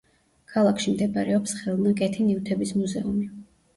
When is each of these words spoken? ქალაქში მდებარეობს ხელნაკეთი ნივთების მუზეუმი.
ქალაქში 0.53 0.93
მდებარეობს 0.93 1.53
ხელნაკეთი 1.59 2.27
ნივთების 2.31 2.77
მუზეუმი. 2.81 3.27